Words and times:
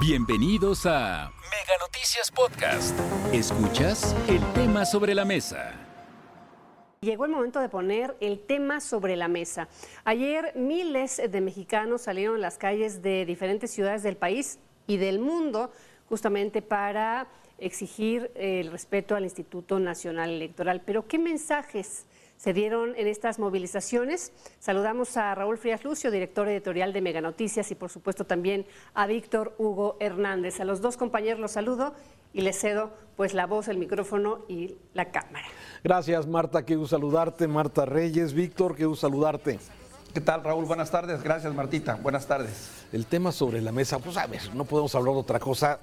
Bienvenidos 0.00 0.86
a 0.86 1.32
Mega 1.50 1.74
Noticias 1.80 2.30
Podcast. 2.30 2.96
Escuchas 3.32 4.14
el 4.28 4.40
tema 4.52 4.84
sobre 4.84 5.12
la 5.12 5.24
mesa. 5.24 5.72
Llegó 7.00 7.24
el 7.24 7.32
momento 7.32 7.58
de 7.58 7.68
poner 7.68 8.16
el 8.20 8.38
tema 8.38 8.80
sobre 8.80 9.16
la 9.16 9.26
mesa. 9.26 9.68
Ayer 10.04 10.52
miles 10.54 11.20
de 11.28 11.40
mexicanos 11.40 12.02
salieron 12.02 12.36
a 12.36 12.38
las 12.38 12.58
calles 12.58 13.02
de 13.02 13.26
diferentes 13.26 13.72
ciudades 13.72 14.04
del 14.04 14.16
país 14.16 14.60
y 14.86 14.98
del 14.98 15.18
mundo 15.18 15.72
justamente 16.08 16.62
para 16.62 17.26
exigir 17.58 18.30
el 18.36 18.70
respeto 18.70 19.16
al 19.16 19.24
Instituto 19.24 19.80
Nacional 19.80 20.30
Electoral. 20.30 20.80
Pero 20.86 21.08
¿qué 21.08 21.18
mensajes 21.18 22.06
se 22.38 22.54
dieron 22.54 22.94
en 22.96 23.06
estas 23.06 23.38
movilizaciones? 23.38 24.32
Saludamos 24.60 25.16
a 25.18 25.34
Raúl 25.34 25.58
Frías 25.58 25.84
Lucio, 25.84 26.10
director 26.10 26.48
editorial 26.48 26.94
de 26.94 27.02
Mega 27.02 27.20
Noticias, 27.20 27.70
y 27.70 27.74
por 27.74 27.90
supuesto 27.90 28.24
también 28.24 28.64
a 28.94 29.06
Víctor 29.06 29.54
Hugo 29.58 29.98
Hernández. 30.00 30.60
A 30.60 30.64
los 30.64 30.80
dos 30.80 30.96
compañeros 30.96 31.40
los 31.40 31.52
saludo 31.52 31.94
y 32.32 32.40
les 32.40 32.58
cedo 32.58 32.90
pues 33.16 33.34
la 33.34 33.46
voz, 33.46 33.68
el 33.68 33.76
micrófono 33.76 34.44
y 34.48 34.76
la 34.94 35.10
cámara. 35.10 35.46
Gracias 35.82 36.26
Marta, 36.26 36.62
quiero 36.62 36.86
saludarte. 36.86 37.48
Marta 37.48 37.84
Reyes, 37.84 38.32
Víctor, 38.32 38.76
quiero 38.76 38.94
saludarte. 38.94 39.58
¿Qué 40.14 40.20
tal, 40.22 40.42
Raúl? 40.42 40.64
Buenas 40.64 40.90
tardes. 40.90 41.22
Gracias, 41.22 41.52
Martita. 41.54 41.96
Buenas 41.96 42.26
tardes. 42.26 42.86
El 42.92 43.04
tema 43.04 43.30
sobre 43.30 43.60
la 43.60 43.72
mesa, 43.72 43.98
pues 43.98 44.16
a 44.16 44.26
ver, 44.26 44.54
no 44.54 44.64
podemos 44.64 44.94
hablar 44.94 45.14
de 45.14 45.20
otra 45.20 45.38
cosa 45.38 45.80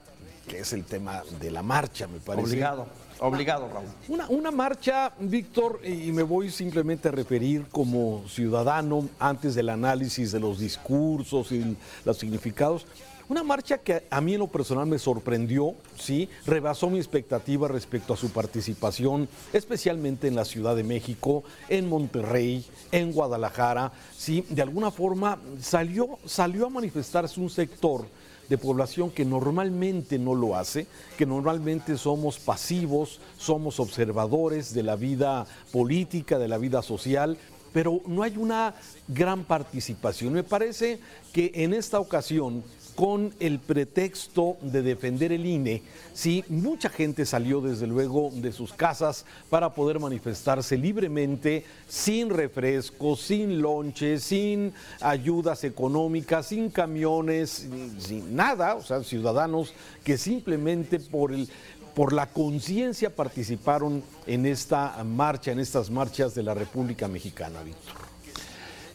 que 0.47 0.59
es 0.59 0.73
el 0.73 0.83
tema 0.83 1.23
de 1.39 1.51
la 1.51 1.63
marcha, 1.63 2.07
me 2.07 2.19
parece. 2.19 2.47
Obligado, 2.47 2.87
obligado, 3.19 3.69
Raúl. 3.69 3.87
Una, 4.07 4.27
una 4.29 4.51
marcha, 4.51 5.11
Víctor, 5.19 5.81
y 5.83 6.11
me 6.11 6.23
voy 6.23 6.49
simplemente 6.51 7.07
a 7.09 7.11
referir 7.11 7.65
como 7.71 8.23
ciudadano 8.27 9.09
antes 9.19 9.55
del 9.55 9.69
análisis 9.69 10.31
de 10.31 10.39
los 10.39 10.59
discursos 10.59 11.51
y 11.51 11.75
los 12.03 12.17
significados. 12.17 12.85
Una 13.27 13.43
marcha 13.43 13.79
que 13.79 14.03
a 14.11 14.21
mí 14.21 14.33
en 14.33 14.39
lo 14.39 14.47
personal 14.47 14.85
me 14.85 14.99
sorprendió, 14.99 15.73
sí, 15.97 16.29
rebasó 16.45 16.91
mi 16.91 16.99
expectativa 16.99 17.67
respecto 17.67 18.13
a 18.13 18.17
su 18.17 18.29
participación, 18.29 19.27
especialmente 19.51 20.27
en 20.27 20.35
la 20.35 20.45
Ciudad 20.45 20.75
de 20.75 20.83
México, 20.83 21.43
en 21.67 21.89
Monterrey, 21.89 22.63
en 22.91 23.11
Guadalajara, 23.11 23.91
sí, 24.15 24.45
de 24.49 24.61
alguna 24.61 24.91
forma 24.91 25.39
salió, 25.59 26.19
salió 26.23 26.67
a 26.67 26.69
manifestarse 26.69 27.39
un 27.39 27.49
sector 27.49 28.05
de 28.47 28.59
población 28.59 29.09
que 29.09 29.25
normalmente 29.25 30.19
no 30.19 30.35
lo 30.35 30.55
hace, 30.55 30.85
que 31.17 31.25
normalmente 31.25 31.97
somos 31.97 32.37
pasivos, 32.37 33.19
somos 33.39 33.79
observadores 33.79 34.71
de 34.71 34.83
la 34.83 34.95
vida 34.95 35.47
política, 35.71 36.37
de 36.37 36.47
la 36.47 36.59
vida 36.59 36.83
social, 36.83 37.39
pero 37.73 38.01
no 38.05 38.21
hay 38.21 38.37
una 38.37 38.75
gran 39.07 39.45
participación. 39.45 40.31
Me 40.31 40.43
parece 40.43 40.99
que 41.33 41.51
en 41.55 41.73
esta 41.73 41.99
ocasión 41.99 42.63
con 42.95 43.33
el 43.39 43.59
pretexto 43.59 44.57
de 44.61 44.81
defender 44.81 45.31
el 45.31 45.45
INE, 45.45 45.83
sí, 46.13 46.43
mucha 46.47 46.89
gente 46.89 47.25
salió 47.25 47.61
desde 47.61 47.87
luego 47.87 48.31
de 48.33 48.53
sus 48.53 48.73
casas 48.73 49.25
para 49.49 49.73
poder 49.73 49.99
manifestarse 49.99 50.77
libremente, 50.77 51.65
sin 51.87 52.29
refrescos, 52.29 53.21
sin 53.21 53.61
lonches, 53.61 54.23
sin 54.23 54.73
ayudas 55.01 55.63
económicas, 55.65 56.47
sin 56.47 56.69
camiones, 56.69 57.67
sin 57.99 58.35
nada, 58.35 58.75
o 58.75 58.81
sea, 58.81 59.03
ciudadanos 59.03 59.73
que 60.03 60.17
simplemente 60.17 60.99
por 60.99 61.33
el 61.33 61.49
por 61.95 62.11
la 62.11 62.27
conciencia 62.27 63.09
participaron 63.09 64.03
en 64.27 64.45
esta 64.45 65.01
marcha, 65.05 65.53
en 65.53 65.59
estas 65.59 65.89
marchas 65.89 66.35
de 66.35 66.43
la 66.43 66.53
República 66.53 67.07
Mexicana, 67.07 67.63
Víctor. 67.63 68.14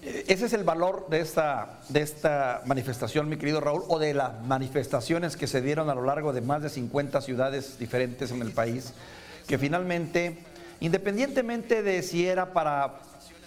Ese 0.03 0.47
es 0.47 0.53
el 0.55 0.65
valor 0.65 1.09
de 1.11 1.21
esta, 1.21 1.81
de 1.91 2.01
esta 2.01 2.63
manifestación, 2.65 3.29
mi 3.29 3.37
querido 3.37 3.61
Raúl, 3.61 3.83
o 3.89 3.99
de 3.99 4.15
las 4.15 4.43
manifestaciones 4.47 5.37
que 5.37 5.47
se 5.47 5.61
dieron 5.61 5.91
a 5.91 5.95
lo 5.95 6.03
largo 6.03 6.33
de 6.33 6.41
más 6.41 6.63
de 6.63 6.71
50 6.71 7.21
ciudades 7.21 7.79
diferentes 7.79 8.31
en 8.31 8.41
el 8.41 8.53
país, 8.53 8.95
que 9.47 9.59
finalmente, 9.59 10.39
independientemente 10.81 11.83
de 11.83 12.03
si 12.03 12.27
era 12.27 12.55
para 12.55 13.01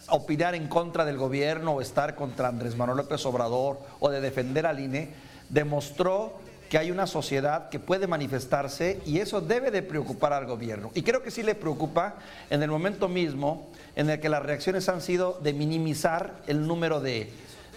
opinar 0.10 0.54
en 0.54 0.68
contra 0.68 1.06
del 1.06 1.18
gobierno 1.18 1.74
o 1.74 1.82
estar 1.82 2.14
contra 2.14 2.50
Andrés 2.50 2.78
Manuel 2.78 2.98
López 2.98 3.26
Obrador 3.26 3.80
o 4.00 4.12
de 4.12 4.22
defender 4.22 4.68
al 4.68 4.80
INE, 4.80 5.10
demostró 5.50 6.40
que 6.74 6.80
hay 6.80 6.90
una 6.90 7.06
sociedad 7.06 7.70
que 7.70 7.78
puede 7.78 8.08
manifestarse 8.08 9.00
y 9.06 9.20
eso 9.20 9.42
debe 9.42 9.70
de 9.70 9.84
preocupar 9.84 10.34
al 10.34 10.48
gobierno. 10.48 10.90
Y 10.96 11.04
creo 11.04 11.22
que 11.22 11.30
sí 11.30 11.44
le 11.44 11.54
preocupa 11.54 12.16
en 12.50 12.64
el 12.64 12.72
momento 12.72 13.08
mismo 13.08 13.70
en 13.96 14.10
el 14.10 14.20
que 14.20 14.28
las 14.28 14.42
reacciones 14.42 14.90
han 14.90 15.00
sido 15.00 15.40
de 15.44 15.54
minimizar 15.54 16.42
el 16.48 16.66
número 16.66 17.00
de, 17.00 17.30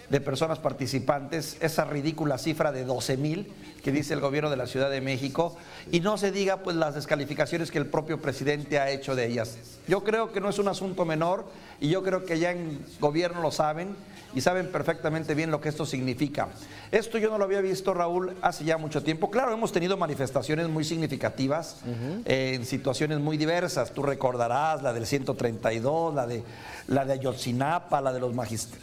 de 0.09 0.19
personas 0.19 0.57
participantes, 0.57 1.57
esa 1.59 1.85
ridícula 1.85 2.39
cifra 2.39 2.71
de 2.71 2.85
12 2.85 3.17
mil 3.17 3.53
que 3.87 3.93
dice 3.93 4.13
el 4.13 4.19
gobierno 4.19 4.49
de 4.49 4.57
la 4.57 4.67
Ciudad 4.67 4.89
de 4.89 4.99
México, 4.99 5.55
y 5.93 6.01
no 6.01 6.17
se 6.17 6.29
diga 6.29 6.57
pues 6.57 6.75
las 6.75 6.95
descalificaciones 6.95 7.71
que 7.71 7.77
el 7.77 7.85
propio 7.85 8.19
presidente 8.19 8.79
ha 8.79 8.89
hecho 8.89 9.15
de 9.15 9.25
ellas. 9.25 9.57
Yo 9.87 10.03
creo 10.03 10.33
que 10.33 10.41
no 10.41 10.49
es 10.49 10.59
un 10.59 10.67
asunto 10.67 11.05
menor 11.05 11.45
y 11.79 11.87
yo 11.87 12.03
creo 12.03 12.25
que 12.25 12.37
ya 12.37 12.51
en 12.51 12.83
gobierno 12.99 13.41
lo 13.41 13.49
saben 13.49 13.95
y 14.35 14.41
saben 14.41 14.73
perfectamente 14.73 15.35
bien 15.35 15.51
lo 15.51 15.61
que 15.61 15.69
esto 15.69 15.85
significa. 15.85 16.49
Esto 16.91 17.17
yo 17.17 17.29
no 17.29 17.37
lo 17.37 17.45
había 17.45 17.61
visto, 17.61 17.93
Raúl, 17.93 18.35
hace 18.41 18.65
ya 18.65 18.77
mucho 18.77 19.01
tiempo. 19.01 19.31
Claro, 19.31 19.53
hemos 19.53 19.71
tenido 19.71 19.95
manifestaciones 19.95 20.67
muy 20.67 20.83
significativas 20.83 21.77
eh, 22.25 22.55
en 22.55 22.65
situaciones 22.65 23.19
muy 23.19 23.37
diversas. 23.37 23.93
Tú 23.93 24.03
recordarás 24.03 24.83
la 24.83 24.91
del 24.91 25.05
132, 25.05 26.13
la 26.13 26.27
de 26.27 26.43
la 26.87 27.05
de 27.05 27.13
Ayotzinapa, 27.13 28.01
la, 28.01 28.13
de 28.13 28.19
los 28.19 28.33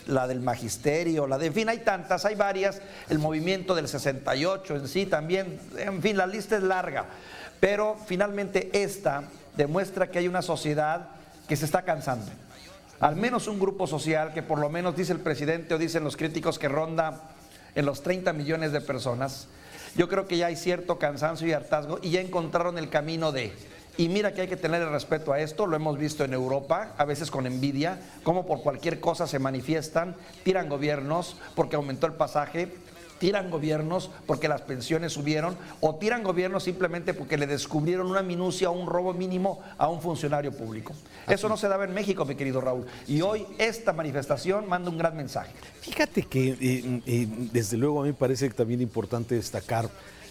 la 0.06 0.26
del 0.26 0.40
magisterio, 0.40 1.26
la 1.26 1.38
de, 1.38 1.46
en 1.46 1.54
fin, 1.54 1.68
hay 1.68 1.78
tantas, 1.78 2.24
hay 2.24 2.34
varias, 2.34 2.80
el 3.08 3.18
movimiento 3.18 3.74
del 3.74 3.88
68 3.88 4.76
en 4.76 4.88
sí 4.94 5.06
también, 5.06 5.58
en 5.76 6.00
fin, 6.00 6.16
la 6.16 6.24
lista 6.24 6.56
es 6.56 6.62
larga, 6.62 7.06
pero 7.58 7.96
finalmente 8.06 8.70
esta 8.72 9.24
demuestra 9.56 10.08
que 10.08 10.20
hay 10.20 10.28
una 10.28 10.40
sociedad 10.40 11.08
que 11.48 11.56
se 11.56 11.64
está 11.64 11.82
cansando. 11.82 12.30
Al 13.00 13.16
menos 13.16 13.48
un 13.48 13.58
grupo 13.58 13.88
social 13.88 14.32
que 14.32 14.44
por 14.44 14.60
lo 14.60 14.68
menos 14.68 14.94
dice 14.94 15.12
el 15.12 15.18
presidente 15.18 15.74
o 15.74 15.78
dicen 15.78 16.04
los 16.04 16.16
críticos 16.16 16.60
que 16.60 16.68
ronda 16.68 17.22
en 17.74 17.86
los 17.86 18.04
30 18.04 18.32
millones 18.34 18.70
de 18.70 18.80
personas, 18.80 19.48
yo 19.96 20.08
creo 20.08 20.28
que 20.28 20.36
ya 20.36 20.46
hay 20.46 20.54
cierto 20.54 20.96
cansancio 20.96 21.48
y 21.48 21.52
hartazgo 21.52 21.98
y 22.00 22.10
ya 22.10 22.20
encontraron 22.20 22.78
el 22.78 22.88
camino 22.88 23.32
de 23.32 23.52
y 23.96 24.08
mira 24.08 24.32
que 24.32 24.42
hay 24.42 24.48
que 24.48 24.56
tener 24.56 24.80
el 24.82 24.90
respeto 24.90 25.32
a 25.32 25.40
esto, 25.40 25.66
lo 25.66 25.74
hemos 25.74 25.98
visto 25.98 26.24
en 26.24 26.34
Europa, 26.34 26.94
a 26.98 27.04
veces 27.04 27.32
con 27.32 27.46
envidia, 27.46 27.98
como 28.22 28.46
por 28.46 28.62
cualquier 28.62 29.00
cosa 29.00 29.26
se 29.26 29.40
manifiestan, 29.40 30.14
tiran 30.44 30.68
gobiernos 30.68 31.36
porque 31.54 31.76
aumentó 31.76 32.06
el 32.06 32.14
pasaje, 32.14 32.72
tiran 33.18 33.50
gobiernos 33.50 34.10
porque 34.26 34.48
las 34.48 34.62
pensiones 34.62 35.12
subieron 35.12 35.56
o 35.80 35.96
tiran 35.96 36.22
gobiernos 36.22 36.64
simplemente 36.64 37.14
porque 37.14 37.38
le 37.38 37.46
descubrieron 37.46 38.06
una 38.06 38.22
minucia 38.22 38.70
o 38.70 38.72
un 38.72 38.86
robo 38.86 39.12
mínimo 39.12 39.60
a 39.78 39.88
un 39.88 40.00
funcionario 40.00 40.52
público. 40.52 40.92
Eso 41.26 41.48
no 41.48 41.56
se 41.56 41.68
daba 41.68 41.84
en 41.84 41.94
México, 41.94 42.24
mi 42.24 42.34
querido 42.34 42.60
Raúl. 42.60 42.86
Y 43.06 43.20
hoy 43.20 43.46
esta 43.58 43.92
manifestación 43.92 44.68
manda 44.68 44.90
un 44.90 44.98
gran 44.98 45.16
mensaje. 45.16 45.52
Fíjate 45.80 46.22
que 46.22 46.50
eh, 46.50 47.02
eh, 47.06 47.26
desde 47.52 47.76
luego 47.76 48.00
a 48.00 48.02
mí 48.04 48.10
me 48.10 48.14
parece 48.14 48.48
también 48.50 48.80
importante 48.80 49.34
destacar, 49.34 49.88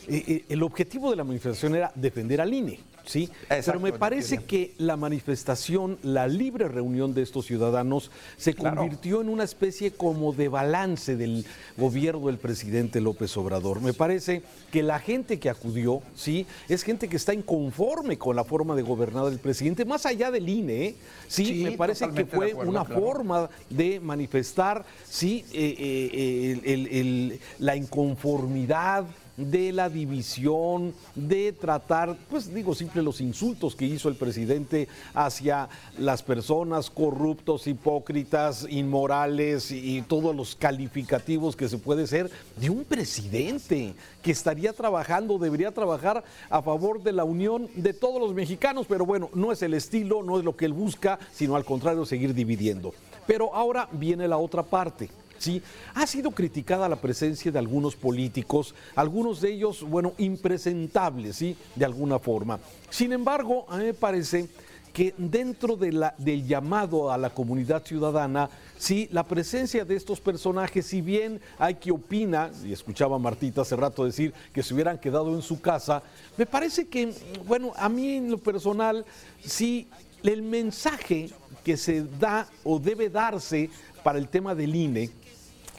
eh, 0.07 0.45
el 0.49 0.63
objetivo 0.63 1.09
de 1.09 1.15
la 1.15 1.23
manifestación 1.23 1.75
era 1.75 1.91
defender 1.95 2.41
al 2.41 2.53
INE. 2.53 2.79
¿Sí? 3.05 3.29
Pero 3.47 3.79
me 3.79 3.93
parece 3.93 4.39
que 4.39 4.73
la 4.77 4.97
manifestación, 4.97 5.97
la 6.03 6.27
libre 6.27 6.67
reunión 6.67 7.13
de 7.13 7.21
estos 7.21 7.45
ciudadanos 7.45 8.11
se 8.37 8.53
convirtió 8.53 9.21
en 9.21 9.29
una 9.29 9.43
especie 9.43 9.91
como 9.91 10.33
de 10.33 10.47
balance 10.47 11.15
del 11.15 11.45
gobierno 11.77 12.27
del 12.27 12.37
presidente 12.37 13.01
López 13.01 13.35
Obrador. 13.37 13.81
Me 13.81 13.93
parece 13.93 14.43
que 14.71 14.83
la 14.83 14.99
gente 14.99 15.39
que 15.39 15.49
acudió, 15.49 16.01
¿sí? 16.15 16.45
Es 16.69 16.83
gente 16.83 17.07
que 17.07 17.17
está 17.17 17.33
inconforme 17.33 18.17
con 18.17 18.35
la 18.35 18.43
forma 18.43 18.75
de 18.75 18.81
gobernar 18.81 19.25
del 19.25 19.39
presidente, 19.39 19.85
más 19.85 20.05
allá 20.05 20.31
del 20.31 20.47
INE, 20.47 20.85
¿eh? 20.85 20.95
¿sí? 21.27 21.63
me 21.63 21.73
parece 21.73 22.09
que 22.09 22.25
fue 22.25 22.53
una 22.53 22.85
forma 22.85 23.49
de 23.69 23.99
manifestar, 23.99 24.85
¿sí? 25.07 25.45
Eh, 25.53 26.51
eh, 26.55 27.39
la 27.59 27.75
inconformidad 27.75 29.05
de 29.37 29.71
la 29.71 29.89
división, 29.89 30.93
de 31.15 31.53
tratar, 31.53 32.15
pues 32.29 32.53
digo, 32.53 32.75
simple 32.75 33.01
los 33.01 33.19
insultos 33.19 33.75
que 33.75 33.85
hizo 33.85 34.09
el 34.09 34.15
presidente 34.15 34.87
hacia 35.13 35.69
las 35.97 36.21
personas 36.21 36.89
corruptos, 36.89 37.67
hipócritas, 37.67 38.67
inmorales 38.69 39.71
y, 39.71 40.03
todos 40.03 40.35
los 40.35 40.55
calificativos 40.55 41.55
que 41.55 41.69
se 41.69 41.77
puede 41.77 42.07
ser 42.07 42.29
de 42.57 42.69
un 42.69 42.83
presidente 42.83 43.95
que 44.21 44.31
estaría 44.31 44.73
trabajando, 44.73 45.37
debería 45.37 45.71
trabajar 45.71 46.23
a 46.49 46.61
favor 46.61 47.01
de 47.01 47.13
la 47.13 47.23
unión 47.23 47.69
de 47.75 47.93
todos 47.93 48.19
los 48.19 48.33
mexicanos, 48.33 48.85
pero 48.87 49.05
bueno, 49.05 49.29
no 49.33 49.51
es 49.51 49.61
el 49.61 49.73
estilo, 49.73 50.23
no 50.23 50.37
es 50.37 50.45
lo 50.45 50.55
que 50.55 50.65
él 50.65 50.73
busca, 50.73 51.19
sino 51.31 51.55
al 51.55 51.65
contrario, 51.65 52.05
seguir 52.05 52.33
dividiendo. 52.33 52.93
Pero 53.25 53.55
ahora 53.55 53.87
viene 53.93 54.27
la 54.27 54.37
otra 54.37 54.63
parte 54.63 55.09
¿sí? 55.43 55.61
Ha 55.93 56.07
sido 56.07 56.31
criticada 56.31 56.87
la 56.87 56.95
presencia 56.95 57.51
de 57.51 57.59
algunos 57.59 57.95
políticos, 57.95 58.73
algunos 58.95 59.41
de 59.41 59.51
ellos, 59.51 59.83
bueno, 59.83 60.13
impresentables, 60.17 61.35
¿sí? 61.35 61.55
De 61.75 61.85
alguna 61.85 62.17
forma. 62.17 62.59
Sin 62.89 63.11
embargo, 63.11 63.65
a 63.67 63.77
mí 63.77 63.85
me 63.85 63.93
parece 63.93 64.47
que 64.93 65.13
dentro 65.17 65.75
del 65.75 66.47
llamado 66.47 67.11
a 67.11 67.17
la 67.17 67.31
comunidad 67.31 67.83
ciudadana, 67.83 68.49
sí, 68.77 69.09
la 69.11 69.23
presencia 69.23 69.83
de 69.83 69.95
estos 69.95 70.21
personajes, 70.21 70.85
si 70.85 71.01
bien 71.01 71.41
hay 71.57 71.75
que 71.75 71.91
opina, 71.91 72.51
y 72.63 72.71
escuchaba 72.71 73.15
a 73.15 73.19
Martita 73.19 73.61
hace 73.61 73.75
rato 73.75 74.05
decir 74.05 74.33
que 74.53 74.61
se 74.61 74.73
hubieran 74.73 74.99
quedado 74.99 75.33
en 75.33 75.41
su 75.41 75.59
casa, 75.59 76.03
me 76.37 76.45
parece 76.45 76.87
que, 76.87 77.11
bueno, 77.45 77.73
a 77.75 77.89
mí 77.89 78.17
en 78.17 78.29
lo 78.29 78.37
personal, 78.37 79.03
sí, 79.43 79.87
el 80.21 80.43
mensaje 80.43 81.31
que 81.65 81.75
se 81.75 82.03
da 82.03 82.47
o 82.63 82.77
debe 82.77 83.09
darse 83.09 83.71
para 84.03 84.19
el 84.19 84.27
tema 84.27 84.53
del 84.53 84.75
INE, 84.75 85.09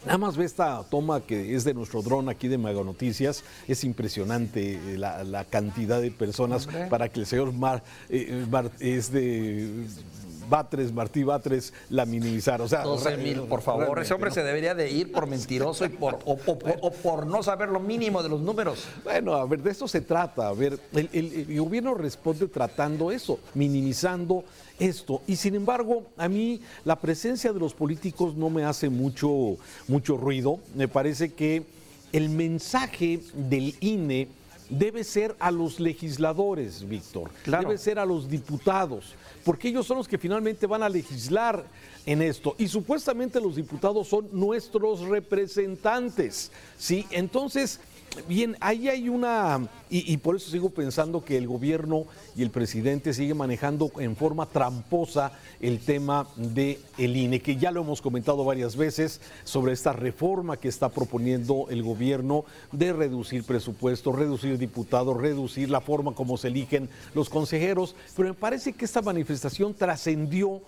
Nada 0.04 0.18
más 0.18 0.36
ve 0.36 0.44
esta 0.44 0.82
toma 0.90 1.22
que 1.22 1.54
es 1.54 1.64
de 1.64 1.72
nuestro 1.72 2.02
dron 2.02 2.28
aquí 2.28 2.46
de 2.48 2.58
Mega 2.58 2.82
Noticias. 2.84 3.42
Es 3.66 3.84
impresionante 3.84 4.74
eh, 4.74 4.98
la, 4.98 5.44
cantidad 5.44 6.00
de 6.00 6.10
personas 6.10 6.68
para 6.90 7.08
que 7.08 7.20
el 7.20 7.26
señor 7.26 7.52
Mar, 7.52 7.82
eh, 8.10 8.44
es 8.80 9.10
de 9.10 9.86
Batres, 10.48 10.92
Martí 10.92 11.22
Batres, 11.22 11.72
la 11.90 12.06
minimizar. 12.06 12.60
O 12.60 12.68
sea, 12.68 12.82
12 12.82 13.16
mil, 13.16 13.40
por 13.42 13.62
favor. 13.62 13.98
Ese 14.00 14.14
hombre 14.14 14.30
se 14.30 14.42
debería 14.42 14.74
de 14.74 14.90
ir 14.90 15.12
por 15.12 15.26
mentiroso 15.26 15.84
y 15.84 15.88
por, 15.88 16.18
o, 16.24 16.36
por 16.36 17.26
no 17.26 17.42
saber 17.42 17.68
lo 17.68 17.80
mínimo 17.80 18.22
de 18.22 18.28
los 18.28 18.40
números. 18.40 18.84
Bueno, 19.02 19.34
a 19.34 19.46
ver, 19.46 19.62
de 19.62 19.70
esto 19.70 19.88
se 19.88 20.00
trata. 20.00 20.48
A 20.48 20.52
ver, 20.52 20.78
el, 20.92 21.46
gobierno 21.58 21.94
responde 21.94 22.46
tratando 22.48 23.10
eso, 23.10 23.38
minimizando 23.54 24.44
esto. 24.78 25.22
Y 25.26 25.36
sin 25.36 25.54
embargo, 25.54 26.04
a 26.16 26.28
mí 26.28 26.60
la 26.84 26.96
presencia 26.96 27.52
de 27.52 27.60
los 27.60 27.74
políticos 27.74 28.34
no 28.34 28.50
me 28.50 28.64
hace 28.64 28.88
mucho, 28.88 29.56
mucho 29.88 30.16
ruido. 30.16 30.58
Me 30.74 30.88
parece 30.88 31.32
que 31.32 31.64
el 32.12 32.28
mensaje 32.28 33.20
del 33.34 33.74
INE 33.80 34.28
debe 34.68 35.04
ser 35.04 35.36
a 35.38 35.50
los 35.50 35.80
legisladores, 35.80 36.88
Víctor. 36.88 37.30
Debe 37.44 37.78
ser 37.78 37.98
a 37.98 38.06
los 38.06 38.28
diputados 38.28 39.14
porque 39.44 39.68
ellos 39.68 39.86
son 39.86 39.98
los 39.98 40.08
que 40.08 40.18
finalmente 40.18 40.66
van 40.66 40.82
a 40.82 40.88
legislar 40.88 41.64
en 42.06 42.22
esto. 42.22 42.56
Y 42.58 42.66
supuestamente 42.66 43.40
los 43.40 43.56
diputados 43.56 44.08
son 44.08 44.28
nuestros 44.32 45.00
representantes, 45.00 46.50
¿sí? 46.78 47.06
Entonces, 47.10 47.78
bien, 48.28 48.56
ahí 48.60 48.88
hay 48.88 49.08
una, 49.08 49.68
y, 49.90 50.16
por 50.18 50.36
eso 50.36 50.50
sigo 50.50 50.70
pensando 50.70 51.24
que 51.24 51.36
el 51.36 51.46
gobierno 51.46 52.06
y 52.36 52.42
el 52.42 52.50
presidente 52.50 53.14
siguen 53.14 53.36
manejando 53.36 53.90
en 53.98 54.16
forma 54.16 54.46
tramposa 54.46 55.32
el 55.60 55.80
tema 55.80 56.26
de 56.36 56.80
el 56.98 57.16
INE, 57.16 57.40
que 57.40 57.56
ya 57.56 57.70
lo 57.70 57.82
hemos 57.82 58.00
comentado 58.00 58.44
varias 58.44 58.76
veces 58.76 59.20
sobre 59.44 59.72
esta 59.72 59.92
reforma 59.92 60.56
que 60.56 60.68
está 60.68 60.88
proponiendo 60.88 61.66
el 61.70 61.82
gobierno 61.82 62.44
de 62.72 62.92
reducir 62.92 63.44
presupuestos, 63.44 64.14
reducir 64.14 64.58
diputados, 64.58 65.16
reducir 65.16 65.70
la 65.70 65.80
forma 65.80 66.14
como 66.14 66.36
se 66.36 66.48
eligen 66.48 66.88
los 67.14 67.28
consejeros, 67.28 67.94
pero 68.16 68.28
me 68.28 68.34
parece 68.34 68.72
que 68.72 68.84
esta 68.84 69.02
manifestación 69.02 69.74
trascendió 69.74 70.62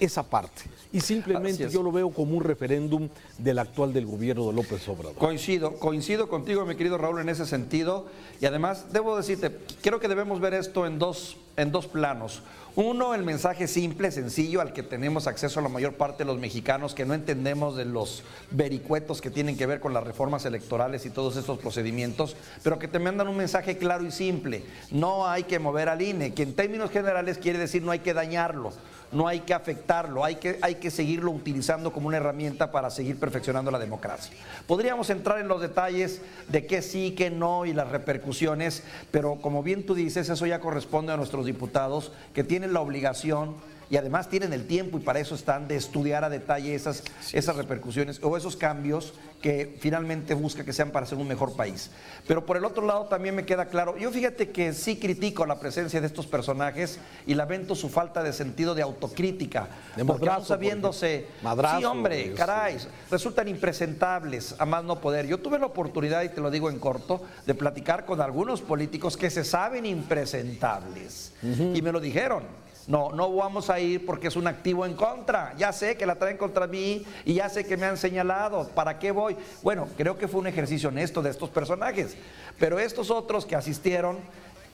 esa 0.00 0.22
parte. 0.22 0.62
Y 0.92 1.00
simplemente 1.00 1.68
yo 1.70 1.82
lo 1.82 1.92
veo 1.92 2.10
como 2.10 2.36
un 2.36 2.42
referéndum 2.42 3.08
del 3.38 3.58
actual 3.58 3.92
del 3.92 4.06
gobierno 4.06 4.48
de 4.48 4.54
López 4.54 4.88
Obrador. 4.88 5.14
Coincido, 5.14 5.74
coincido 5.74 6.28
contigo, 6.28 6.64
mi 6.64 6.74
querido 6.74 6.98
Raúl, 6.98 7.20
en 7.20 7.28
ese 7.28 7.46
sentido. 7.46 8.06
Y 8.40 8.46
además, 8.46 8.92
debo 8.92 9.16
decirte, 9.16 9.56
creo 9.82 10.00
que 10.00 10.08
debemos 10.08 10.40
ver 10.40 10.54
esto 10.54 10.86
en 10.86 10.98
dos, 10.98 11.36
en 11.56 11.72
dos 11.72 11.86
planos. 11.86 12.42
Uno, 12.76 13.14
el 13.14 13.24
mensaje 13.24 13.66
simple, 13.66 14.12
sencillo, 14.12 14.60
al 14.60 14.72
que 14.72 14.84
tenemos 14.84 15.26
acceso 15.26 15.60
la 15.60 15.68
mayor 15.68 15.94
parte 15.94 16.18
de 16.18 16.24
los 16.26 16.38
mexicanos 16.38 16.94
que 16.94 17.04
no 17.04 17.14
entendemos 17.14 17.76
de 17.76 17.84
los 17.84 18.22
vericuetos 18.52 19.20
que 19.20 19.28
tienen 19.28 19.56
que 19.56 19.66
ver 19.66 19.80
con 19.80 19.92
las 19.92 20.04
reformas 20.04 20.44
electorales 20.44 21.04
y 21.04 21.10
todos 21.10 21.36
estos 21.36 21.58
procedimientos, 21.58 22.36
pero 22.62 22.78
que 22.78 22.86
te 22.86 23.00
mandan 23.00 23.26
un 23.26 23.36
mensaje 23.36 23.76
claro 23.76 24.06
y 24.06 24.12
simple. 24.12 24.62
No 24.92 25.28
hay 25.28 25.42
que 25.42 25.58
mover 25.58 25.88
al 25.88 26.00
INE, 26.00 26.32
que 26.32 26.44
en 26.44 26.54
términos 26.54 26.90
generales 26.90 27.38
quiere 27.38 27.58
decir 27.58 27.82
no 27.82 27.90
hay 27.90 27.98
que 27.98 28.14
dañarlo 28.14 28.72
no 29.12 29.26
hay 29.26 29.40
que 29.40 29.54
afectarlo, 29.54 30.24
hay 30.24 30.36
que, 30.36 30.58
hay 30.62 30.76
que 30.76 30.90
seguirlo 30.90 31.30
utilizando 31.32 31.92
como 31.92 32.08
una 32.08 32.18
herramienta 32.18 32.70
para 32.70 32.90
seguir 32.90 33.18
perfeccionando 33.18 33.70
la 33.70 33.78
democracia. 33.78 34.32
Podríamos 34.66 35.10
entrar 35.10 35.38
en 35.40 35.48
los 35.48 35.60
detalles 35.60 36.22
de 36.48 36.66
qué 36.66 36.82
sí, 36.82 37.14
qué 37.16 37.30
no 37.30 37.66
y 37.66 37.72
las 37.72 37.88
repercusiones, 37.88 38.84
pero 39.10 39.36
como 39.36 39.62
bien 39.62 39.84
tú 39.84 39.94
dices, 39.94 40.28
eso 40.28 40.46
ya 40.46 40.60
corresponde 40.60 41.12
a 41.12 41.16
diputados 41.46 42.12
que 42.34 42.44
tienen 42.44 42.72
la 42.72 42.80
obligación 42.80 43.54
y 43.90 43.96
además 43.96 44.28
tienen 44.28 44.52
el 44.52 44.66
tiempo 44.66 44.98
y 44.98 45.00
para 45.00 45.18
eso 45.18 45.34
están 45.34 45.66
de 45.66 45.74
estudiar 45.74 46.22
a 46.22 46.30
detalle 46.30 46.74
esas, 46.74 47.02
esas 47.32 47.56
repercusiones 47.56 48.20
o 48.22 48.36
esos 48.36 48.56
cambios 48.56 49.14
que 49.42 49.76
finalmente 49.80 50.34
busca 50.34 50.64
que 50.64 50.72
sean 50.72 50.90
para 50.90 51.06
ser 51.06 51.18
un 51.18 51.26
mejor 51.26 51.56
país. 51.56 51.90
Pero 52.26 52.46
por 52.46 52.56
el 52.56 52.64
otro 52.64 52.86
lado 52.86 53.06
también 53.06 53.34
me 53.34 53.44
queda 53.44 53.66
claro, 53.66 53.96
yo 53.96 54.10
fíjate 54.10 54.50
que 54.50 54.72
sí 54.74 54.96
critico 54.96 55.44
la 55.44 55.58
presencia 55.58 56.00
de 56.00 56.06
estos 56.06 56.26
personajes 56.26 57.00
y 57.26 57.34
lamento 57.34 57.74
su 57.74 57.88
falta 57.88 58.22
de 58.22 58.32
sentido 58.32 58.74
de 58.74 58.82
autocrítica, 58.82 59.68
de 59.96 60.04
porque 60.04 60.28
aún 60.28 60.44
sabiéndose, 60.44 61.26
sí 61.40 61.84
hombre, 61.84 62.32
caray, 62.34 62.76
resultan 63.10 63.48
impresentables 63.48 64.54
a 64.58 64.66
más 64.66 64.84
no 64.84 65.00
poder. 65.00 65.26
Yo 65.26 65.38
tuve 65.38 65.58
la 65.58 65.66
oportunidad, 65.66 66.22
y 66.22 66.28
te 66.28 66.40
lo 66.40 66.50
digo 66.50 66.70
en 66.70 66.78
corto, 66.78 67.22
de 67.46 67.54
platicar 67.54 68.04
con 68.04 68.20
algunos 68.20 68.60
políticos 68.60 69.16
que 69.16 69.30
se 69.30 69.42
saben 69.42 69.86
impresentables 69.86 71.32
y 71.42 71.82
me 71.82 71.90
lo 71.90 71.98
dijeron. 71.98 72.69
No, 72.90 73.12
no 73.12 73.32
vamos 73.32 73.70
a 73.70 73.78
ir 73.78 74.04
porque 74.04 74.26
es 74.26 74.34
un 74.34 74.48
activo 74.48 74.84
en 74.84 74.94
contra. 74.94 75.54
Ya 75.56 75.72
sé 75.72 75.96
que 75.96 76.04
la 76.04 76.16
traen 76.16 76.36
contra 76.36 76.66
mí 76.66 77.06
y 77.24 77.34
ya 77.34 77.48
sé 77.48 77.64
que 77.64 77.76
me 77.76 77.86
han 77.86 77.96
señalado. 77.96 78.66
¿Para 78.70 78.98
qué 78.98 79.12
voy? 79.12 79.36
Bueno, 79.62 79.86
creo 79.96 80.18
que 80.18 80.26
fue 80.26 80.40
un 80.40 80.48
ejercicio 80.48 80.88
honesto 80.88 81.22
de 81.22 81.30
estos 81.30 81.50
personajes. 81.50 82.16
Pero 82.58 82.80
estos 82.80 83.12
otros 83.12 83.46
que 83.46 83.54
asistieron, 83.54 84.18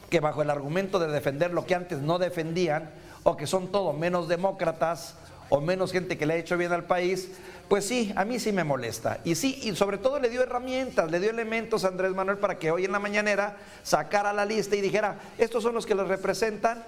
que 0.08 0.20
bajo 0.20 0.40
el 0.40 0.48
argumento 0.48 0.98
de 0.98 1.08
defender 1.08 1.52
lo 1.52 1.66
que 1.66 1.74
antes 1.74 2.00
no 2.00 2.18
defendían, 2.18 2.90
o 3.22 3.36
que 3.36 3.46
son 3.46 3.70
todo 3.70 3.92
menos 3.92 4.28
demócratas, 4.28 5.16
o 5.50 5.60
menos 5.60 5.92
gente 5.92 6.16
que 6.16 6.24
le 6.24 6.32
ha 6.32 6.36
hecho 6.38 6.56
bien 6.56 6.72
al 6.72 6.84
país, 6.84 7.32
pues 7.68 7.84
sí, 7.84 8.14
a 8.16 8.24
mí 8.24 8.38
sí 8.38 8.50
me 8.50 8.64
molesta. 8.64 9.20
Y 9.24 9.34
sí, 9.34 9.60
y 9.62 9.76
sobre 9.76 9.98
todo 9.98 10.20
le 10.20 10.30
dio 10.30 10.42
herramientas, 10.42 11.10
le 11.10 11.20
dio 11.20 11.28
elementos 11.28 11.84
a 11.84 11.88
Andrés 11.88 12.12
Manuel 12.12 12.38
para 12.38 12.58
que 12.58 12.70
hoy 12.70 12.86
en 12.86 12.92
la 12.92 12.98
mañanera 12.98 13.58
sacara 13.82 14.32
la 14.32 14.46
lista 14.46 14.74
y 14.74 14.80
dijera, 14.80 15.16
estos 15.36 15.62
son 15.62 15.74
los 15.74 15.84
que 15.84 15.94
los 15.94 16.08
representan, 16.08 16.82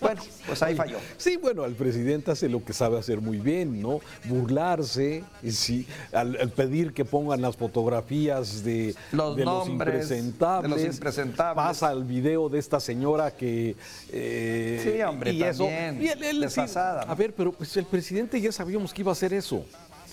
bueno, 0.00 0.22
pues 0.46 0.62
ahí 0.62 0.74
falló. 0.74 0.98
Sí, 1.16 1.36
bueno, 1.36 1.64
el 1.64 1.74
presidente 1.74 2.30
hace 2.30 2.48
lo 2.48 2.64
que 2.64 2.72
sabe 2.72 2.98
hacer 2.98 3.20
muy 3.20 3.38
bien, 3.38 3.80
¿no? 3.80 4.00
Burlarse, 4.24 5.24
sí, 5.50 5.86
al, 6.12 6.50
pedir 6.50 6.92
que 6.92 7.04
pongan 7.04 7.40
las 7.40 7.56
fotografías 7.56 8.64
de 8.64 8.94
los, 9.12 9.36
de 9.36 9.44
los, 9.44 9.68
impresentables, 9.68 10.70
de 10.70 10.84
los 10.84 10.94
impresentables. 10.94 11.56
Pasa 11.56 11.92
el 11.92 12.04
video 12.04 12.48
de 12.48 12.58
esta 12.58 12.80
señora 12.80 13.30
que... 13.30 13.76
Eh, 14.10 14.80
sí, 14.82 15.02
hombre, 15.02 15.32
y 15.32 15.42
eso, 15.42 15.68
y 15.68 16.08
A 16.08 17.14
ver, 17.14 17.34
pero 17.34 17.52
pues 17.52 17.76
el 17.76 17.84
presidente 17.84 18.40
ya 18.40 18.52
sabíamos 18.52 18.92
que 18.92 19.02
iba 19.02 19.10
a 19.10 19.12
hacer 19.12 19.32
eso. 19.32 19.64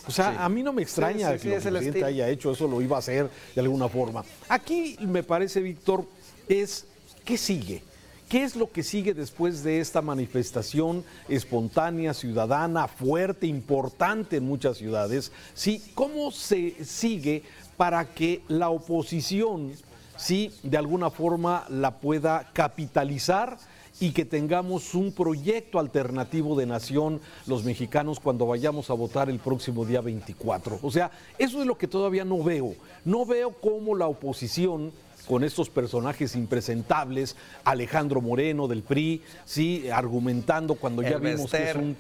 O 0.08 0.12
sea, 0.12 0.44
a 0.44 0.50
mí 0.50 0.62
no 0.62 0.72
me 0.72 0.84
extraña 0.84 1.36
que 1.38 1.56
el 1.56 1.62
presidente 1.62 2.04
haya 2.04 2.30
hecho 2.30 2.52
eso, 2.52 2.68
lo 2.68 2.82
iba 2.82 2.96
a 2.96 3.00
hacer 3.00 3.30
de 3.54 3.62
alguna 3.62 3.90
forma. 3.90 4.24
Aquí 4.48 4.98
me 5.02 5.24
parece, 5.24 5.62
Víctor, 5.62 6.06
es 6.48 6.86
¿qué 7.24 7.38
sigue? 7.38 7.82
¿Qué 8.30 8.44
es 8.44 8.56
lo 8.56 8.72
que 8.72 8.82
sigue 8.82 9.14
después 9.14 9.64
de 9.64 9.80
esta 9.80 10.02
manifestación 10.02 11.04
espontánea, 11.30 12.16
ciudadana, 12.16 12.88
fuerte, 12.88 13.46
importante 13.46 14.38
en 14.38 14.48
muchas 14.48 14.78
ciudades? 14.78 15.32
¿Sí? 15.54 15.84
¿Cómo 15.94 16.32
se 16.32 16.84
sigue 16.84 17.44
para 17.78 18.16
que 18.16 18.42
la 18.48 18.70
oposición, 18.70 19.74
sí, 20.18 20.52
de 20.64 20.78
alguna 20.78 21.12
forma 21.12 21.66
la 21.70 22.00
pueda 22.00 22.50
capitalizar? 22.54 23.58
y 23.98 24.12
que 24.12 24.26
tengamos 24.26 24.94
un 24.94 25.14
proyecto 25.14 25.80
alternativo 25.80 26.58
de 26.58 26.66
nación 26.66 27.22
los 27.48 27.64
mexicanos 27.64 28.20
cuando 28.20 28.46
vayamos 28.46 28.90
a 28.90 28.94
votar 28.94 29.30
el 29.30 29.40
próximo 29.40 29.86
día 29.86 30.02
24. 30.02 30.80
O 30.82 30.92
sea, 30.92 31.12
eso 31.38 31.62
es 31.62 31.66
lo 31.66 31.78
que 31.78 31.88
todavía 31.88 32.26
no 32.26 32.44
veo. 32.44 32.76
No 33.06 33.26
veo 33.26 33.52
cómo 33.52 33.96
la 33.96 34.08
oposición 34.08 34.92
con 35.28 35.44
estos 35.44 35.70
personajes 35.70 36.36
impresentables, 36.36 37.36
Alejandro 37.64 38.22
Moreno 38.22 38.68
del 38.68 38.84
PRI, 38.84 39.22
sí, 39.44 39.90
argumentando 39.90 40.76
cuando 40.76 41.02
ya 41.02 41.18
vimos 41.18 41.52
que 41.52 41.70
es 41.70 41.76
un, 41.76 41.98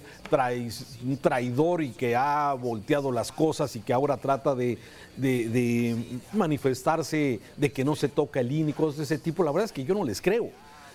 traidor 1.17 1.81
y 1.83 1.89
que 1.89 2.15
ha 2.15 2.53
volteado 2.53 3.11
las 3.11 3.31
cosas 3.31 3.75
y 3.75 3.79
que 3.79 3.93
ahora 3.93 4.17
trata 4.17 4.55
de, 4.55 4.77
manifestarse 6.33 7.39
de 7.57 7.71
que 7.71 7.83
no 7.83 7.95
se 7.95 8.09
toca 8.09 8.39
el 8.39 8.51
INE 8.51 8.71
y 8.71 8.73
cosas 8.73 8.97
de 8.97 9.03
ese 9.03 9.17
tipo, 9.17 9.43
la 9.43 9.51
verdad 9.51 9.65
es 9.65 9.71
que 9.71 9.83
yo 9.83 9.93
no 9.93 10.03
les 10.03 10.21
creo. 10.21 10.49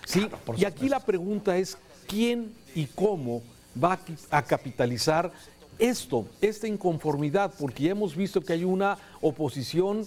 Sí, 0.05 0.27
y 0.57 0.65
aquí 0.65 0.89
la 0.89 0.99
pregunta 0.99 1.57
es 1.57 1.77
quién 2.07 2.53
y 2.73 2.85
cómo 2.87 3.43
va 3.81 3.99
a 4.31 4.41
capitalizar 4.41 5.31
esto, 5.81 6.27
esta 6.41 6.67
inconformidad, 6.67 7.51
porque 7.59 7.83
ya 7.83 7.91
hemos 7.91 8.15
visto 8.15 8.41
que 8.41 8.53
hay 8.53 8.63
una 8.63 8.97
oposición 9.19 10.05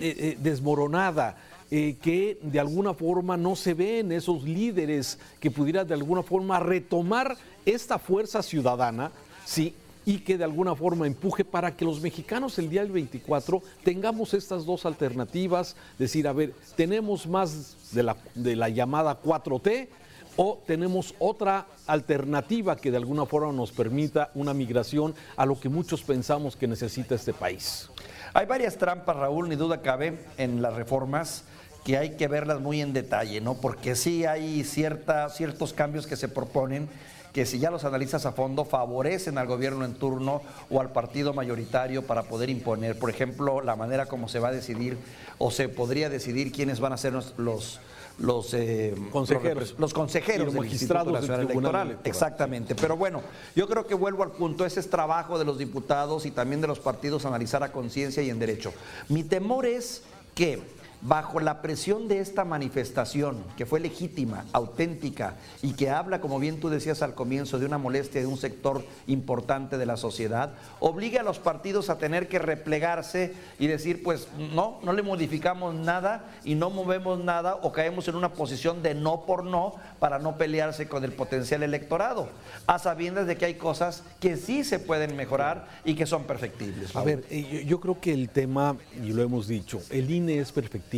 eh, 0.00 0.16
eh, 0.18 0.38
desmoronada, 0.40 1.36
eh, 1.74 1.96
que 2.02 2.38
de 2.42 2.60
alguna 2.60 2.92
forma 2.92 3.38
no 3.38 3.56
se 3.56 3.72
ven 3.72 4.12
esos 4.12 4.42
líderes 4.42 5.18
que 5.40 5.50
pudieran 5.50 5.88
de 5.88 5.94
alguna 5.94 6.22
forma 6.22 6.60
retomar 6.60 7.34
esta 7.64 7.98
fuerza 7.98 8.42
ciudadana, 8.42 9.10
sí, 9.46 9.74
y 10.04 10.18
que 10.18 10.36
de 10.36 10.44
alguna 10.44 10.74
forma 10.74 11.06
empuje 11.06 11.46
para 11.46 11.74
que 11.74 11.86
los 11.86 12.02
mexicanos 12.02 12.58
el 12.58 12.68
día 12.68 12.82
del 12.82 12.92
24 12.92 13.62
tengamos 13.84 14.34
estas 14.34 14.66
dos 14.66 14.84
alternativas, 14.84 15.74
decir, 15.98 16.28
a 16.28 16.34
ver, 16.34 16.52
tenemos 16.76 17.26
más 17.26 17.90
de 17.92 18.02
la, 18.02 18.18
de 18.34 18.54
la 18.54 18.68
llamada 18.68 19.18
4T 19.22 19.88
o 20.36 20.62
tenemos 20.66 21.14
otra 21.18 21.66
alternativa 21.86 22.76
que 22.76 22.90
de 22.90 22.98
alguna 22.98 23.24
forma 23.24 23.50
nos 23.50 23.72
permita 23.72 24.30
una 24.34 24.52
migración 24.52 25.14
a 25.38 25.46
lo 25.46 25.58
que 25.58 25.70
muchos 25.70 26.02
pensamos 26.02 26.54
que 26.54 26.68
necesita 26.68 27.14
este 27.14 27.32
país? 27.32 27.88
Hay 28.34 28.44
varias 28.44 28.76
trampas, 28.76 29.16
Raúl, 29.16 29.48
ni 29.48 29.56
duda 29.56 29.80
cabe, 29.80 30.18
en 30.36 30.60
las 30.60 30.74
reformas 30.74 31.44
que 31.84 31.98
hay 31.98 32.16
que 32.16 32.28
verlas 32.28 32.60
muy 32.60 32.80
en 32.80 32.92
detalle, 32.92 33.40
¿no? 33.40 33.54
Porque 33.54 33.96
sí 33.96 34.24
hay 34.24 34.64
cierta, 34.64 35.28
ciertos 35.30 35.72
cambios 35.72 36.06
que 36.06 36.16
se 36.16 36.28
proponen 36.28 36.88
que 37.32 37.46
si 37.46 37.58
ya 37.58 37.70
los 37.70 37.84
analizas 37.84 38.26
a 38.26 38.32
fondo 38.32 38.64
favorecen 38.64 39.38
al 39.38 39.46
gobierno 39.46 39.84
en 39.84 39.94
turno 39.94 40.42
o 40.70 40.80
al 40.80 40.92
partido 40.92 41.32
mayoritario 41.32 42.06
para 42.06 42.24
poder 42.24 42.50
imponer, 42.50 42.98
por 42.98 43.10
ejemplo, 43.10 43.62
la 43.62 43.74
manera 43.74 44.06
como 44.06 44.28
se 44.28 44.38
va 44.38 44.48
a 44.48 44.52
decidir 44.52 44.98
o 45.38 45.50
se 45.50 45.68
podría 45.68 46.10
decidir 46.10 46.52
quiénes 46.52 46.78
van 46.78 46.92
a 46.92 46.98
ser 46.98 47.14
los, 47.14 47.80
los 48.18 48.54
eh, 48.54 48.94
consejeros, 49.10 49.74
los, 49.78 49.94
consejeros 49.94 50.52
magistrados 50.54 51.26
del 51.26 51.46
Tribunal 51.46 51.86
Electoral. 51.86 51.98
Exactamente. 52.04 52.74
Pero 52.74 52.96
bueno, 52.98 53.22
yo 53.56 53.66
creo 53.66 53.86
que 53.86 53.94
vuelvo 53.94 54.22
al 54.22 54.32
punto, 54.32 54.66
ese 54.66 54.80
es 54.80 54.90
trabajo 54.90 55.38
de 55.38 55.46
los 55.46 55.58
diputados 55.58 56.26
y 56.26 56.30
también 56.30 56.60
de 56.60 56.66
los 56.66 56.80
partidos 56.80 57.24
analizar 57.24 57.62
a 57.62 57.72
conciencia 57.72 58.22
y 58.22 58.28
en 58.28 58.38
derecho. 58.38 58.74
Mi 59.08 59.24
temor 59.24 59.64
es 59.64 60.02
que 60.34 60.62
bajo 61.02 61.40
la 61.40 61.60
presión 61.62 62.06
de 62.06 62.20
esta 62.20 62.44
manifestación, 62.44 63.42
que 63.56 63.66
fue 63.66 63.80
legítima, 63.80 64.44
auténtica 64.52 65.34
y 65.60 65.72
que 65.72 65.90
habla, 65.90 66.20
como 66.20 66.38
bien 66.38 66.60
tú 66.60 66.68
decías 66.68 67.02
al 67.02 67.14
comienzo, 67.14 67.58
de 67.58 67.66
una 67.66 67.76
molestia 67.76 68.20
de 68.20 68.28
un 68.28 68.38
sector 68.38 68.84
importante 69.08 69.78
de 69.78 69.86
la 69.86 69.96
sociedad, 69.96 70.54
obliga 70.78 71.20
a 71.20 71.24
los 71.24 71.40
partidos 71.40 71.90
a 71.90 71.98
tener 71.98 72.28
que 72.28 72.38
replegarse 72.38 73.34
y 73.58 73.66
decir, 73.66 74.02
pues 74.04 74.28
no, 74.54 74.78
no 74.84 74.92
le 74.92 75.02
modificamos 75.02 75.74
nada 75.74 76.30
y 76.44 76.54
no 76.54 76.70
movemos 76.70 77.18
nada 77.18 77.56
o 77.56 77.72
caemos 77.72 78.06
en 78.06 78.14
una 78.14 78.32
posición 78.32 78.82
de 78.82 78.94
no 78.94 79.26
por 79.26 79.44
no 79.44 79.74
para 79.98 80.20
no 80.20 80.36
pelearse 80.36 80.86
con 80.86 81.02
el 81.02 81.12
potencial 81.12 81.64
electorado, 81.64 82.28
a 82.68 82.78
sabiendas 82.78 83.26
de 83.26 83.36
que 83.36 83.46
hay 83.46 83.54
cosas 83.54 84.04
que 84.20 84.36
sí 84.36 84.62
se 84.62 84.78
pueden 84.78 85.16
mejorar 85.16 85.66
y 85.84 85.94
que 85.94 86.06
son 86.06 86.24
perfectibles. 86.24 86.94
A 86.94 87.02
ver, 87.02 87.24
eh, 87.28 87.64
yo 87.66 87.80
creo 87.80 88.00
que 88.00 88.12
el 88.12 88.28
tema, 88.28 88.76
y 89.02 89.12
lo 89.12 89.22
hemos 89.22 89.48
dicho, 89.48 89.80
el 89.90 90.08
INE 90.08 90.38
es 90.38 90.52
perfectible 90.52 90.91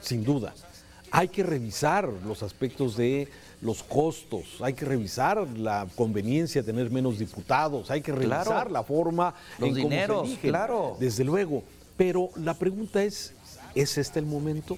sin 0.00 0.24
duda. 0.24 0.54
Hay 1.10 1.28
que 1.28 1.42
revisar 1.42 2.08
los 2.26 2.42
aspectos 2.42 2.96
de 2.96 3.28
los 3.60 3.82
costos, 3.82 4.44
hay 4.60 4.74
que 4.74 4.84
revisar 4.84 5.46
la 5.56 5.86
conveniencia 5.94 6.62
de 6.62 6.72
tener 6.72 6.90
menos 6.90 7.18
diputados, 7.18 7.90
hay 7.90 8.02
que 8.02 8.12
revisar 8.12 8.70
la 8.70 8.82
forma 8.82 9.34
los 9.58 9.70
en 9.70 9.74
dineros, 9.74 10.30
claro. 10.40 10.96
Desde 11.00 11.24
luego. 11.24 11.62
Pero 11.96 12.30
la 12.36 12.54
pregunta 12.54 13.02
es, 13.02 13.32
¿es 13.74 13.96
este 13.96 14.18
el 14.18 14.26
momento? 14.26 14.76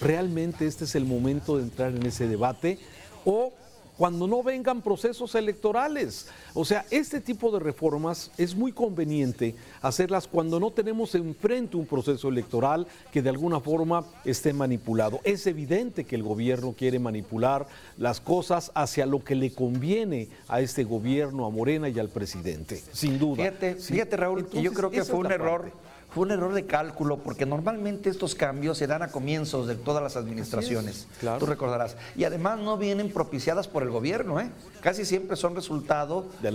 ¿Realmente 0.00 0.66
este 0.66 0.84
es 0.84 0.94
el 0.94 1.04
momento 1.04 1.56
de 1.56 1.62
entrar 1.62 1.94
en 1.94 2.04
ese 2.04 2.28
debate? 2.28 2.78
¿O 3.24 3.52
cuando 4.00 4.26
no 4.26 4.42
vengan 4.42 4.80
procesos 4.80 5.34
electorales. 5.34 6.26
O 6.54 6.64
sea, 6.64 6.86
este 6.90 7.20
tipo 7.20 7.50
de 7.52 7.58
reformas 7.58 8.30
es 8.38 8.54
muy 8.54 8.72
conveniente 8.72 9.54
hacerlas 9.82 10.26
cuando 10.26 10.58
no 10.58 10.70
tenemos 10.70 11.14
enfrente 11.14 11.76
un 11.76 11.84
proceso 11.84 12.30
electoral 12.30 12.86
que 13.12 13.20
de 13.20 13.28
alguna 13.28 13.60
forma 13.60 14.06
esté 14.24 14.54
manipulado. 14.54 15.20
Es 15.22 15.46
evidente 15.46 16.06
que 16.06 16.16
el 16.16 16.22
gobierno 16.22 16.72
quiere 16.72 16.98
manipular 16.98 17.66
las 17.98 18.22
cosas 18.22 18.72
hacia 18.74 19.04
lo 19.04 19.22
que 19.22 19.34
le 19.34 19.52
conviene 19.52 20.30
a 20.48 20.62
este 20.62 20.82
gobierno, 20.84 21.44
a 21.44 21.50
Morena 21.50 21.90
y 21.90 21.98
al 21.98 22.08
presidente, 22.08 22.82
sin 22.92 23.18
duda. 23.18 23.44
Fíjate, 23.44 23.74
fíjate 23.74 24.16
Raúl, 24.16 24.48
yo 24.48 24.72
creo 24.72 24.90
que 24.90 25.04
fue 25.04 25.18
un 25.18 25.30
error 25.30 25.72
fue 26.10 26.24
un 26.24 26.32
error 26.32 26.52
de 26.52 26.66
cálculo 26.66 27.18
porque 27.18 27.46
normalmente 27.46 28.10
estos 28.10 28.34
cambios 28.34 28.78
se 28.78 28.86
dan 28.86 29.02
a 29.02 29.08
comienzos 29.08 29.66
de 29.66 29.76
todas 29.76 30.02
las 30.02 30.16
administraciones. 30.16 31.06
Tú 31.38 31.46
recordarás. 31.46 31.96
Y 32.16 32.24
además 32.24 32.58
no 32.58 32.76
vienen 32.76 33.12
propiciadas 33.12 33.68
por 33.68 33.82
el 33.82 33.90
gobierno, 33.90 34.40
¿eh? 34.40 34.50
Casi 34.80 35.04
siempre 35.04 35.36
son 35.36 35.54
resultado 35.54 36.26
de 36.40 36.50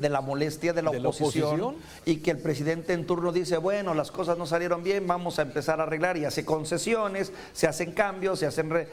la, 0.00 0.20
molestia 0.20 0.72
de 0.72 0.82
la, 0.82 0.90
oposición, 0.90 1.76
y 2.04 2.16
que 2.16 2.30
el 2.30 2.38
presidente 2.38 2.92
en 2.92 3.06
turno 3.06 3.32
dice, 3.32 3.56
bueno, 3.56 3.94
las 3.94 4.10
cosas 4.10 4.38
no 4.38 4.46
salieron 4.46 4.82
bien, 4.82 5.06
vamos 5.06 5.38
a 5.38 5.42
empezar 5.42 5.80
a 5.80 5.84
arreglar 5.84 6.16
y 6.16 6.24
hace 6.24 6.44
concesiones, 6.44 7.32
se 7.52 7.66
hacen 7.66 7.92
cambios, 7.92 8.38
se 8.38 8.46
hacen 8.46 8.70
re, 8.70 8.88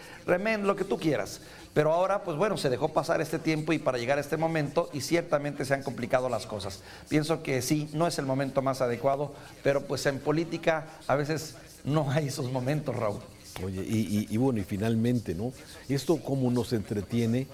lo 0.64 0.76
que 0.76 0.84
tú 0.84 0.98
quieras. 0.98 1.42
Pero 1.78 1.94
ahora, 1.94 2.24
pues 2.24 2.36
bueno, 2.38 2.58
se 2.58 2.72
dejó 2.72 2.88
pasar 2.88 3.22
este 3.22 3.38
tiempo 3.38 3.72
y 3.72 3.78
para 3.78 4.00
llegar 4.00 4.18
a 4.18 4.22
este 4.22 4.36
momento 4.36 4.90
y 4.94 5.02
ciertamente 5.02 5.64
se 5.64 5.76
han 5.76 5.84
complicado 5.84 6.28
las 6.28 6.48
cosas. 6.48 6.82
Pienso 7.08 7.44
que 7.44 7.62
sí, 7.62 7.88
no 7.94 8.08
es 8.08 8.18
el 8.18 8.26
momento 8.26 8.64
más 8.64 8.82
adecuado, 8.82 9.36
pero 9.62 9.86
pues 9.86 10.04
en 10.08 10.18
política 10.18 10.88
a 11.06 11.14
veces 11.14 11.54
no 11.84 12.10
hay 12.10 12.30
esos 12.30 12.52
momentos, 12.52 12.96
Raúl. 12.96 13.20
Oye, 13.64 13.84
y, 13.88 14.38
bueno, 14.38 14.60
y 14.60 14.64
finalmente, 14.64 15.36
¿no? 15.36 15.54
Esto 15.88 16.18
cómo 16.18 16.50
nos 16.50 16.74
entretiene 16.74 17.46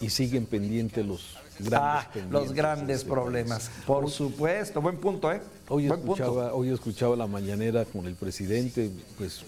y 0.00 0.10
siguen 0.10 0.46
pendientes 0.46 1.04
los 1.04 1.36
grandes 1.58 1.74
ah, 1.74 2.28
los 2.30 2.52
grandes 2.52 3.02
problemas. 3.02 3.72
Por 3.84 4.08
supuesto, 4.08 4.80
buen 4.80 4.98
punto, 4.98 5.32
¿eh? 5.32 5.40
Hoy 5.68 5.86
escuchaba, 5.86 6.54
hoy 6.54 6.70
escuchaba 6.70 7.16
la 7.16 7.26
mañanera 7.26 7.84
con 7.86 8.06
el 8.06 8.14
presidente, 8.14 8.88
pues 9.16 9.42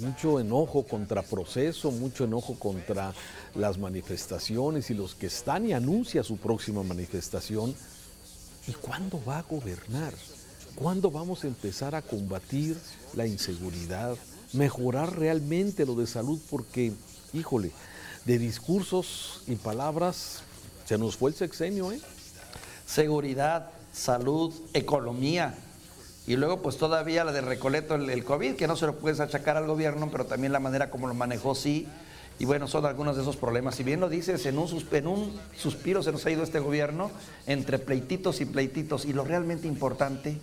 mucho 0.00 0.40
enojo 0.40 0.84
contra 0.84 1.22
proceso, 1.22 1.90
mucho 1.90 2.24
enojo 2.24 2.54
contra 2.58 3.12
las 3.54 3.78
manifestaciones 3.78 4.90
y 4.90 4.94
los 4.94 5.14
que 5.14 5.26
están 5.26 5.66
y 5.66 5.72
anuncia 5.72 6.22
su 6.24 6.36
próxima 6.36 6.82
manifestación. 6.82 7.74
¿Y 8.66 8.72
cuándo 8.72 9.22
va 9.24 9.38
a 9.38 9.42
gobernar? 9.42 10.14
¿Cuándo 10.74 11.10
vamos 11.10 11.44
a 11.44 11.46
empezar 11.46 11.94
a 11.94 12.02
combatir 12.02 12.76
la 13.14 13.26
inseguridad? 13.26 14.16
Mejorar 14.52 15.18
realmente 15.18 15.86
lo 15.86 15.94
de 15.94 16.06
salud 16.06 16.40
porque, 16.50 16.92
híjole, 17.32 17.70
de 18.24 18.38
discursos 18.38 19.42
y 19.46 19.56
palabras 19.56 20.42
se 20.84 20.98
nos 20.98 21.16
fue 21.16 21.30
el 21.30 21.36
sexenio, 21.36 21.92
¿eh? 21.92 22.00
Seguridad, 22.86 23.70
salud, 23.92 24.52
economía, 24.72 25.54
y 26.26 26.36
luego, 26.36 26.62
pues 26.62 26.78
todavía 26.78 27.24
la 27.24 27.32
de 27.32 27.42
Recoleto, 27.42 27.96
el, 27.96 28.24
COVID, 28.24 28.56
que 28.56 28.66
no 28.66 28.76
se 28.76 28.86
lo 28.86 28.96
puedes 28.96 29.20
achacar 29.20 29.56
al 29.58 29.66
gobierno, 29.66 30.08
pero 30.10 30.24
también 30.24 30.52
la 30.52 30.60
manera 30.60 30.90
como 30.90 31.06
lo 31.06 31.14
manejó, 31.14 31.54
sí. 31.54 31.86
Y 32.38 32.46
bueno, 32.46 32.66
son 32.66 32.86
algunos 32.86 33.16
de 33.16 33.22
esos 33.22 33.36
problemas. 33.36 33.74
Si 33.74 33.84
bien 33.84 34.00
lo 34.00 34.08
dices, 34.08 34.44
en 34.46 34.58
un, 34.58 34.88
en 34.90 35.06
un 35.06 35.40
suspiro 35.56 36.02
se 36.02 36.12
nos 36.12 36.24
ha 36.24 36.30
ido 36.30 36.42
este 36.42 36.58
gobierno 36.58 37.10
entre 37.46 37.78
pleititos 37.78 38.40
y 38.40 38.46
pleititos. 38.46 39.04
Y 39.04 39.12
lo 39.12 39.24
realmente 39.24 39.68
importante, 39.68 40.38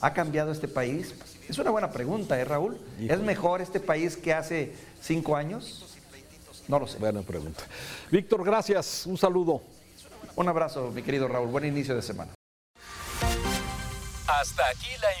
¿ha 0.00 0.12
cambiado 0.14 0.52
este 0.52 0.68
país? 0.68 1.14
Es 1.48 1.58
una 1.58 1.70
buena 1.70 1.90
pregunta, 1.90 2.40
¿eh, 2.40 2.44
Raúl? 2.44 2.78
¿Es 3.00 3.18
mejor 3.20 3.60
este 3.60 3.80
país 3.80 4.16
que 4.16 4.32
hace 4.32 4.72
cinco 5.02 5.36
años? 5.36 5.96
No 6.68 6.78
lo 6.78 6.86
sé. 6.86 6.98
Buena 6.98 7.22
pregunta. 7.22 7.64
Víctor, 8.10 8.44
gracias. 8.44 9.04
Un 9.04 9.18
saludo. 9.18 9.62
Un 10.36 10.48
abrazo, 10.48 10.90
mi 10.92 11.02
querido 11.02 11.28
Raúl. 11.28 11.48
Buen 11.48 11.66
inicio 11.66 11.94
de 11.94 12.02
semana. 12.02 12.32
Hasta 14.26 14.66
aquí 14.68 14.88
la 15.00 15.20